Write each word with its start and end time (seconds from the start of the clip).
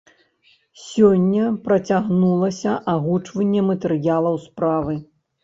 Сёння 0.83 1.45
працягнулася 1.67 2.73
агучванне 2.95 3.61
матэрыялаў 3.69 4.35
справы. 4.49 4.99